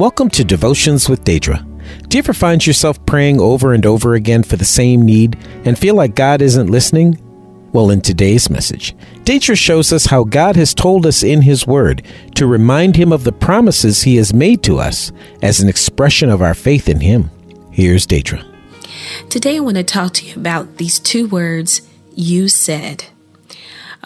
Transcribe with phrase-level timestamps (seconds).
[0.00, 1.62] Welcome to Devotions with Da'dra.
[2.08, 5.78] Do you ever find yourself praying over and over again for the same need and
[5.78, 7.20] feel like God isn't listening?
[7.74, 12.02] Well, in today's message, Da'dra shows us how God has told us in His Word
[12.36, 16.40] to remind Him of the promises He has made to us as an expression of
[16.40, 17.30] our faith in Him.
[17.70, 18.42] Here's Da'dra.
[19.28, 21.82] Today, I want to talk to you about these two words,
[22.16, 23.04] you said.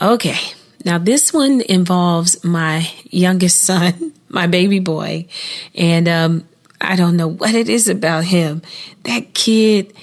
[0.03, 0.41] Okay,
[0.85, 5.27] now this one involves my youngest son, my baby boy,
[5.75, 6.49] and um,
[6.81, 8.61] I don't know what it is about him.
[9.05, 9.95] That kid,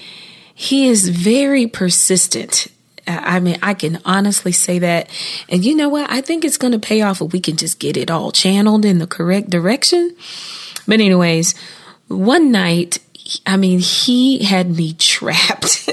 [0.54, 2.66] he is very persistent.
[3.06, 5.10] I mean, I can honestly say that.
[5.48, 6.10] And you know what?
[6.10, 8.84] I think it's going to pay off if we can just get it all channeled
[8.84, 10.16] in the correct direction.
[10.86, 11.54] But, anyways,
[12.08, 12.98] one night,
[13.44, 15.88] I mean, he had me trapped.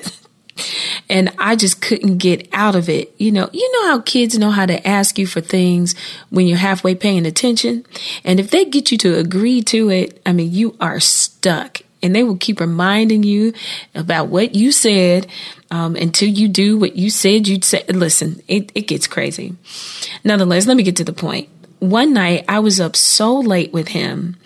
[1.09, 3.13] And I just couldn't get out of it.
[3.17, 5.95] You know, you know how kids know how to ask you for things
[6.29, 7.85] when you're halfway paying attention.
[8.23, 12.15] And if they get you to agree to it, I mean, you are stuck and
[12.15, 13.53] they will keep reminding you
[13.95, 15.27] about what you said
[15.71, 17.83] um, until you do what you said you'd say.
[17.89, 19.55] Listen, it, it gets crazy.
[20.23, 21.49] Nonetheless, let me get to the point.
[21.79, 24.37] One night I was up so late with him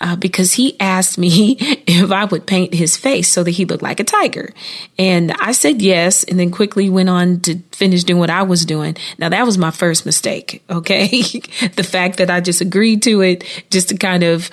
[0.00, 1.56] uh, because he asked me
[1.86, 4.52] if I would paint his face so that he looked like a tiger.
[4.98, 8.64] And I said yes, and then quickly went on to finish doing what I was
[8.64, 8.96] doing.
[9.18, 11.06] Now, that was my first mistake, okay?
[11.76, 14.50] the fact that I just agreed to it just to kind of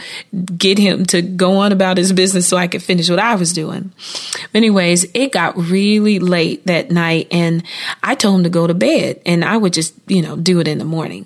[0.57, 3.53] get him to go on about his business so I could finish what I was
[3.53, 3.91] doing.
[4.53, 7.63] anyways, it got really late that night, and
[8.03, 10.67] I told him to go to bed, and I would just, you know, do it
[10.67, 11.25] in the morning.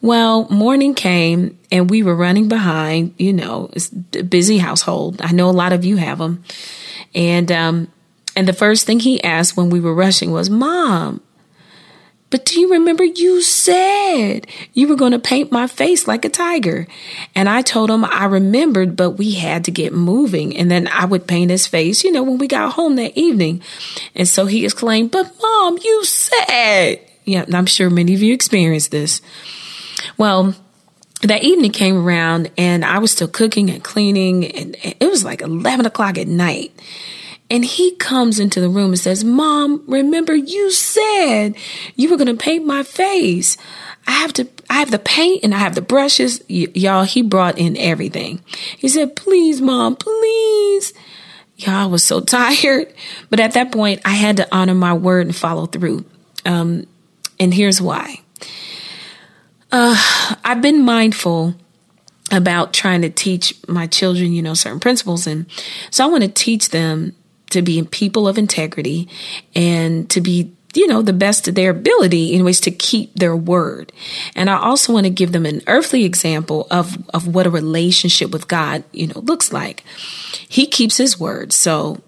[0.00, 3.14] Well, morning came and we were running behind.
[3.18, 5.20] You know, it's a busy household.
[5.20, 6.44] I know a lot of you have them.
[7.14, 7.88] And, um,
[8.36, 11.20] and the first thing he asked when we were rushing was, Mom,
[12.34, 16.28] but do you remember you said you were going to paint my face like a
[16.28, 16.88] tiger?
[17.36, 20.56] And I told him I remembered, but we had to get moving.
[20.56, 23.62] And then I would paint his face, you know, when we got home that evening.
[24.16, 27.08] And so he exclaimed, But mom, you said.
[27.24, 29.20] Yeah, I'm sure many of you experienced this.
[30.16, 30.54] Well,
[31.22, 35.40] that evening came around and I was still cooking and cleaning, and it was like
[35.40, 36.72] 11 o'clock at night.
[37.50, 41.54] And he comes into the room and says, Mom, remember you said
[41.94, 43.56] you were going to paint my face.
[44.06, 46.42] I have to, I have the paint and I have the brushes.
[46.48, 48.40] Y- y'all, he brought in everything.
[48.78, 50.94] He said, Please, Mom, please.
[51.56, 52.92] Y'all, I was so tired.
[53.28, 56.04] But at that point, I had to honor my word and follow through.
[56.46, 56.86] Um,
[57.38, 58.20] and here's why.
[59.72, 59.96] Uh,
[60.44, 61.54] I've been mindful
[62.30, 65.26] about trying to teach my children, you know, certain principles.
[65.26, 65.46] And
[65.90, 67.14] so I want to teach them
[67.50, 69.08] to be people of integrity
[69.54, 73.92] and to be you know, the best of their ability, anyways, to keep their word.
[74.34, 78.30] And I also want to give them an earthly example of, of what a relationship
[78.30, 79.84] with God, you know, looks like.
[80.48, 81.52] He keeps his word.
[81.52, 82.02] So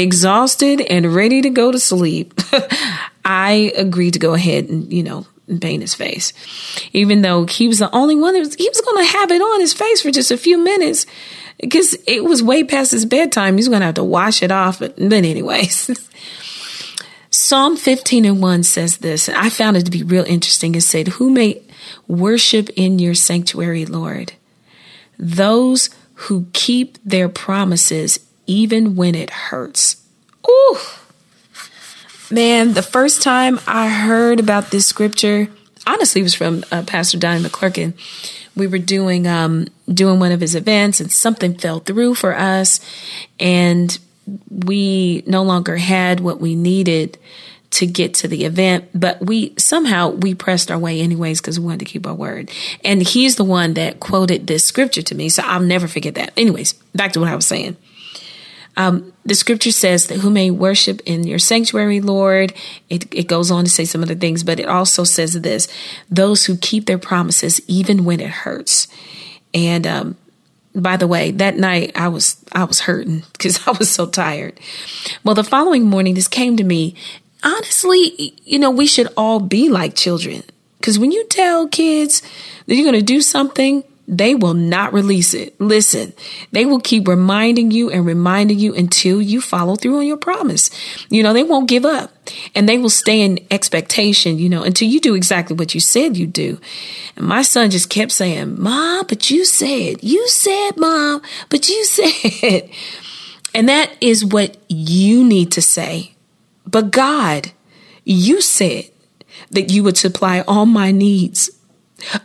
[0.00, 2.34] exhausted and ready to go to sleep,
[3.24, 5.26] I agreed to go ahead and, you know,
[5.60, 6.32] paint his face.
[6.92, 9.40] Even though he was the only one that was, he was going to have it
[9.42, 11.06] on his face for just a few minutes
[11.60, 13.56] because it was way past his bedtime.
[13.56, 14.78] He's going to have to wash it off.
[14.78, 15.90] But, but anyways,
[17.30, 19.28] Psalm 15 and 1 says this.
[19.28, 20.74] and I found it to be real interesting.
[20.74, 21.62] It said, Who may
[22.06, 24.32] worship in your sanctuary, Lord?
[25.18, 28.20] Those who keep their promises
[28.52, 29.96] even when it hurts.
[30.46, 30.76] Ooh.
[32.30, 35.48] Man, the first time I heard about this scripture,
[35.86, 37.94] honestly, it was from uh, Pastor Donnie McClurkin.
[38.54, 42.80] We were doing um, doing one of his events, and something fell through for us,
[43.40, 43.98] and
[44.50, 47.18] we no longer had what we needed
[47.70, 51.64] to get to the event, but we somehow we pressed our way anyways because we
[51.64, 52.50] wanted to keep our word.
[52.84, 56.32] And he's the one that quoted this scripture to me, so I'll never forget that.
[56.36, 57.78] Anyways, back to what I was saying.
[58.76, 62.54] Um, the scripture says that who may worship in your sanctuary, Lord.
[62.88, 65.68] It, it goes on to say some other things, but it also says this
[66.10, 68.88] those who keep their promises even when it hurts.
[69.52, 70.16] And um,
[70.74, 74.58] by the way, that night I was I was hurting because I was so tired.
[75.24, 76.94] Well, the following morning, this came to me.
[77.44, 80.44] Honestly, you know, we should all be like children
[80.78, 82.22] because when you tell kids
[82.66, 85.58] that you're going to do something, they will not release it.
[85.60, 86.12] Listen,
[86.50, 90.70] they will keep reminding you and reminding you until you follow through on your promise.
[91.08, 92.12] You know, they won't give up
[92.54, 96.16] and they will stay in expectation, you know, until you do exactly what you said
[96.16, 96.58] you do.
[97.16, 101.84] And my son just kept saying, Mom, but you said, you said, Mom, but you
[101.86, 102.68] said.
[103.54, 106.14] And that is what you need to say.
[106.66, 107.52] But God,
[108.04, 108.90] you said
[109.50, 111.50] that you would supply all my needs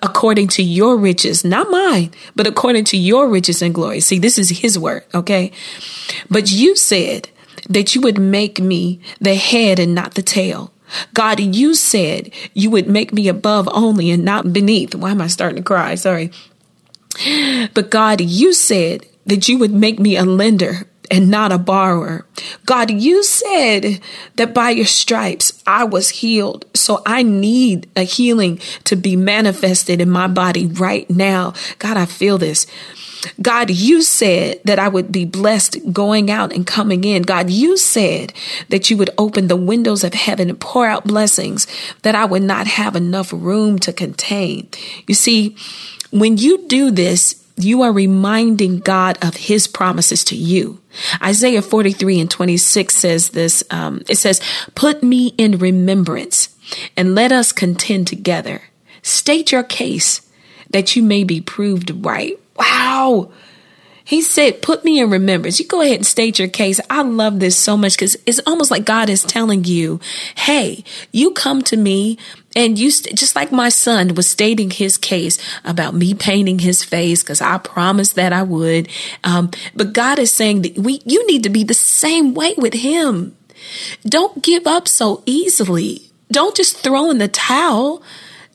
[0.02, 4.00] according to your riches, not mine, but according to your riches and glory.
[4.00, 5.52] See, this is his word, okay?
[6.30, 7.30] But you said
[7.70, 10.74] that you would make me the head and not the tail.
[11.14, 14.96] God, you said you would make me above only and not beneath.
[14.96, 15.96] Why am I starting to cry?
[15.96, 16.32] Sorry.
[17.74, 22.26] But God, you said that you would make me a lender and not a borrower.
[22.66, 24.00] God, you said
[24.36, 26.66] that by your stripes I was healed.
[26.74, 31.54] So I need a healing to be manifested in my body right now.
[31.80, 32.68] God, I feel this.
[33.42, 37.24] God, you said that I would be blessed going out and coming in.
[37.24, 38.34] God, you said
[38.70, 41.68] that you would open the windows of heaven and pour out blessings
[42.04, 44.70] that I would not have enough room to contain.
[45.08, 45.56] You see,
[46.12, 50.82] when you do this, you are reminding God of his promises to you.
[51.22, 54.42] Isaiah 43 and 26 says this, um, it says,
[54.76, 56.50] put me in remembrance
[56.96, 58.62] and let us contend together.
[59.02, 60.22] State your case
[60.70, 62.40] that you may be proved right.
[62.58, 63.32] Wow.
[64.08, 65.60] He said, put me in remembrance.
[65.60, 66.80] You go ahead and state your case.
[66.90, 70.00] I love this so much because it's almost like God is telling you,
[70.34, 72.18] Hey, you come to me
[72.56, 76.86] and you, st- just like my son was stating his case about me painting his
[76.86, 78.88] face because I promised that I would.
[79.26, 82.76] Um, but God is saying that we, you need to be the same way with
[82.76, 83.36] him.
[84.04, 86.10] Don't give up so easily.
[86.32, 88.02] Don't just throw in the towel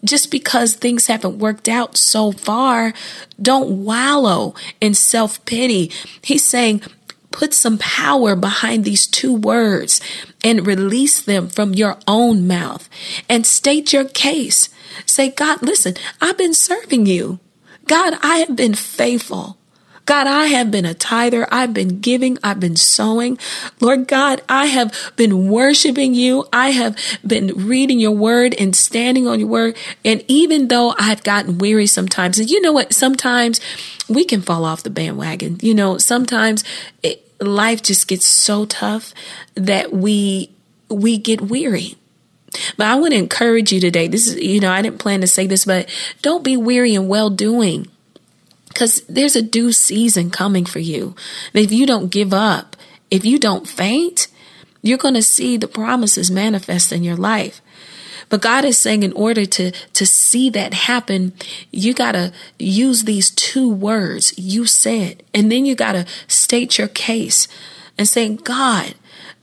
[0.04, 2.92] just because things haven't worked out so far,
[3.40, 5.90] don't wallow in self pity.
[6.22, 6.82] He's saying,
[7.30, 10.00] put some power behind these two words
[10.44, 12.88] and release them from your own mouth
[13.28, 14.68] and state your case.
[15.06, 17.40] Say, God, listen, I've been serving you.
[17.86, 19.56] God, I have been faithful.
[20.04, 21.46] God, I have been a tither.
[21.52, 22.38] I've been giving.
[22.42, 23.38] I've been sowing.
[23.80, 26.46] Lord God, I have been worshiping you.
[26.52, 26.96] I have
[27.26, 29.76] been reading your word and standing on your word.
[30.04, 32.92] And even though I've gotten weary sometimes, and you know what?
[32.92, 33.60] Sometimes
[34.08, 35.58] we can fall off the bandwagon.
[35.62, 36.64] You know, sometimes
[37.02, 39.14] it, life just gets so tough
[39.54, 40.50] that we,
[40.88, 41.94] we get weary.
[42.76, 44.08] But I want to encourage you today.
[44.08, 45.88] This is, you know, I didn't plan to say this, but
[46.20, 47.86] don't be weary in well doing
[48.72, 51.14] because there's a due season coming for you.
[51.52, 52.76] And if you don't give up,
[53.10, 54.28] if you don't faint,
[54.82, 57.60] you're going to see the promises manifest in your life.
[58.28, 61.34] But God is saying in order to, to see that happen,
[61.70, 66.78] you got to use these two words you said, and then you got to state
[66.78, 67.46] your case
[67.98, 68.94] and say, God,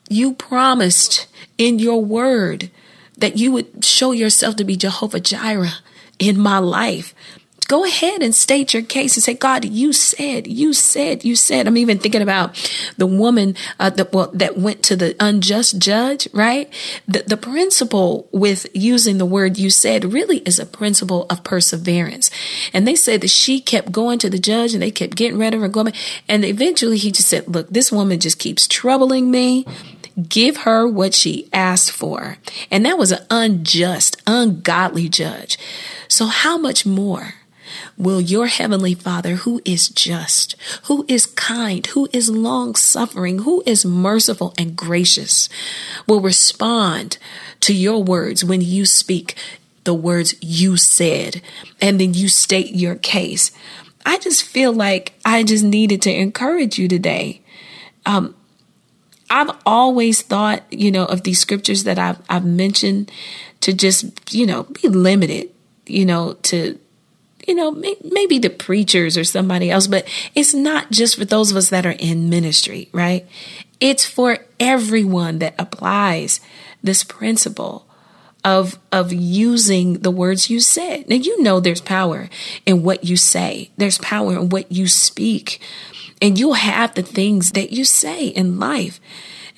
[0.10, 1.28] you promised
[1.60, 2.72] in your word
[3.16, 5.84] that you would show yourself to be Jehovah Jireh
[6.18, 7.14] in my life.
[7.69, 11.68] Go ahead and state your case and say, God, you said, you said, you said.
[11.68, 12.57] I'm even thinking about
[12.98, 16.68] the woman uh, that, well, that went to the unjust judge, right?
[17.07, 22.31] The, the principle with using the word you said really is a principle of perseverance.
[22.74, 25.54] And they said that she kept going to the judge and they kept getting rid
[25.54, 25.94] of her going.
[26.27, 29.68] And eventually he just said, look, this woman just keeps troubling me
[30.27, 32.38] give her what she asked for.
[32.69, 35.57] And that was an unjust, ungodly judge.
[36.10, 37.36] So how much more
[37.98, 40.56] will your heavenly Father, who is just,
[40.86, 45.50] who is kind, who is long suffering, who is merciful and gracious,
[46.07, 47.18] will respond
[47.62, 49.36] to your words when you speak
[49.83, 51.42] the words you said
[51.81, 53.51] and then you state your case.
[54.06, 57.42] I just feel like I just needed to encourage you today.
[58.06, 58.35] Um,
[59.30, 63.11] I've always thought, you know, of these scriptures that I've, I've mentioned
[63.61, 65.49] to just, you know, be limited,
[65.85, 66.80] you know, to
[67.48, 71.58] you know, maybe the preachers or somebody else, but it's not just for those of
[71.58, 73.28] us that are in ministry, right?
[73.80, 76.42] It's for everyone that applies
[76.84, 77.86] this principle
[78.44, 81.10] of of using the words you said.
[81.10, 82.30] Now you know there's power
[82.66, 83.69] in what you say.
[83.78, 85.62] There's power in what you speak.
[86.22, 89.00] And you'll have the things that you say in life.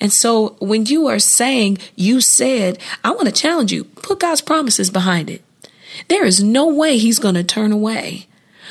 [0.00, 4.40] And so when you are saying you said, I want to challenge you, put God's
[4.40, 5.42] promises behind it.
[6.08, 8.26] There is no way he's going to turn away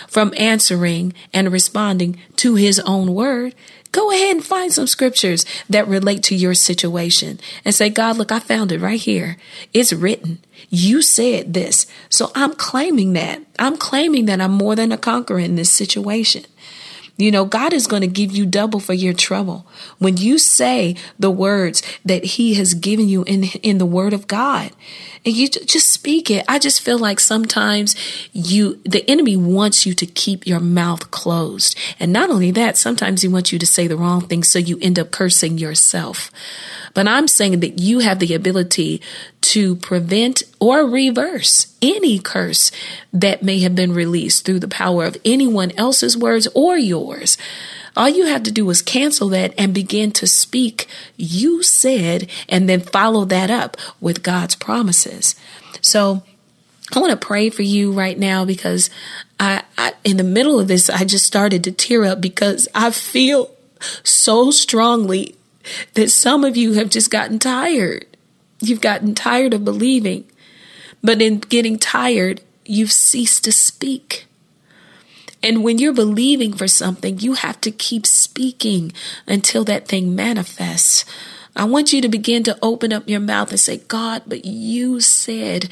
[0.07, 3.55] from answering and responding to his own word.
[3.91, 8.31] Go ahead and find some scriptures that relate to your situation and say, God, look,
[8.31, 9.37] I found it right here.
[9.73, 10.39] It's written.
[10.69, 11.87] You said this.
[12.09, 13.41] So I'm claiming that.
[13.59, 16.45] I'm claiming that I'm more than a conqueror in this situation.
[17.17, 19.67] You know, God is going to give you double for your trouble.
[19.99, 24.27] When you say the words that he has given you in, in the word of
[24.27, 24.71] God,
[25.23, 26.43] and you just speak it.
[26.47, 27.95] I just feel like sometimes
[28.33, 31.77] you, the enemy wants you to keep your mouth closed.
[31.99, 34.43] And not only that, sometimes he wants you to say the wrong thing.
[34.43, 36.31] So you end up cursing yourself.
[36.93, 39.01] But I'm saying that you have the ability
[39.41, 42.71] to prevent or reverse any curse
[43.13, 47.37] that may have been released through the power of anyone else's words or yours.
[47.95, 52.69] All you had to do was cancel that and begin to speak, you said, and
[52.69, 55.35] then follow that up with God's promises.
[55.81, 56.23] So,
[56.93, 58.89] I want to pray for you right now because
[59.39, 62.91] I, I, in the middle of this, I just started to tear up because I
[62.91, 63.49] feel
[64.03, 65.35] so strongly
[65.93, 68.05] that some of you have just gotten tired.
[68.59, 70.29] You've gotten tired of believing,
[71.01, 74.27] but in getting tired, you've ceased to speak.
[75.43, 78.93] And when you're believing for something, you have to keep speaking
[79.27, 81.05] until that thing manifests.
[81.55, 85.01] I want you to begin to open up your mouth and say, God, but you
[85.01, 85.69] said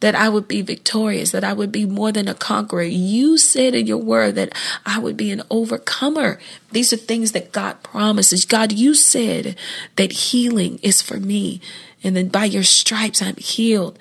[0.00, 2.82] that I would be victorious, that I would be more than a conqueror.
[2.82, 4.52] You said in your word that
[4.84, 6.40] I would be an overcomer.
[6.72, 8.44] These are things that God promises.
[8.44, 9.56] God, you said
[9.96, 11.60] that healing is for me,
[12.02, 13.96] and then by your stripes I'm healed.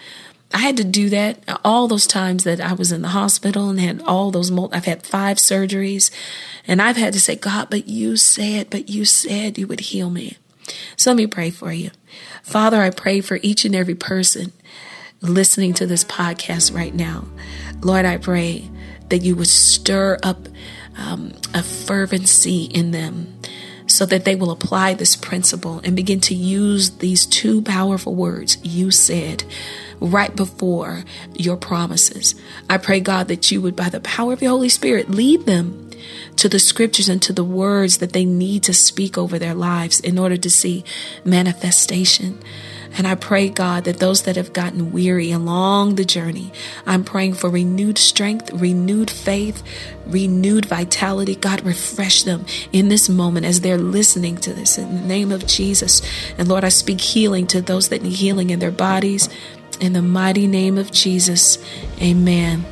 [0.53, 3.79] I had to do that all those times that I was in the hospital and
[3.79, 6.11] had all those, I've had five surgeries
[6.67, 10.09] and I've had to say, God, but you said, but you said you would heal
[10.09, 10.37] me.
[10.97, 11.91] So let me pray for you.
[12.43, 14.51] Father, I pray for each and every person
[15.21, 17.25] listening to this podcast right now.
[17.81, 18.69] Lord, I pray
[19.09, 20.47] that you would stir up
[20.97, 23.39] um, a fervency in them
[23.91, 28.57] so that they will apply this principle and begin to use these two powerful words
[28.63, 29.43] you said
[29.99, 31.03] right before
[31.35, 32.35] your promises.
[32.69, 35.91] I pray, God, that you would, by the power of your Holy Spirit, lead them
[36.37, 39.99] to the scriptures and to the words that they need to speak over their lives
[39.99, 40.83] in order to see
[41.23, 42.39] manifestation.
[42.97, 46.51] And I pray, God, that those that have gotten weary along the journey,
[46.85, 49.63] I'm praying for renewed strength, renewed faith,
[50.05, 51.35] renewed vitality.
[51.35, 55.47] God, refresh them in this moment as they're listening to this in the name of
[55.47, 56.01] Jesus.
[56.37, 59.29] And Lord, I speak healing to those that need healing in their bodies.
[59.81, 61.57] In the mighty name of Jesus,
[61.99, 62.63] amen.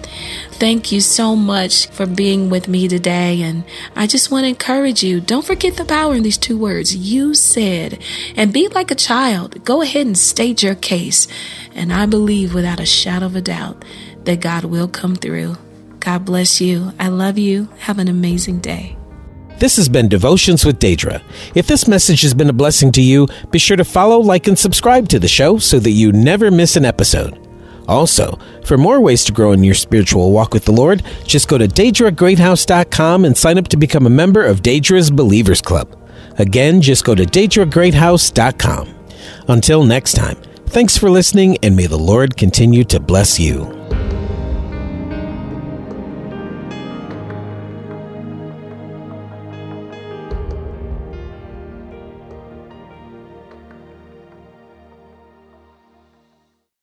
[0.51, 3.41] Thank you so much for being with me today.
[3.41, 3.63] And
[3.95, 6.95] I just want to encourage you don't forget the power in these two words.
[6.95, 7.99] You said,
[8.35, 9.65] and be like a child.
[9.65, 11.27] Go ahead and state your case.
[11.73, 13.83] And I believe without a shadow of a doubt
[14.25, 15.55] that God will come through.
[16.01, 16.93] God bless you.
[16.99, 17.69] I love you.
[17.79, 18.98] Have an amazing day.
[19.59, 21.21] This has been Devotions with Da'dra.
[21.53, 24.57] If this message has been a blessing to you, be sure to follow, like, and
[24.57, 27.37] subscribe to the show so that you never miss an episode.
[27.87, 31.57] Also, for more ways to grow in your spiritual walk with the Lord, just go
[31.57, 35.97] to DadraGreathouse.com and sign up to become a member of Da'dra's Believers Club.
[36.37, 38.95] Again, just go to DadraGreathouse.com.
[39.47, 40.37] Until next time,
[40.67, 43.78] thanks for listening and may the Lord continue to bless you.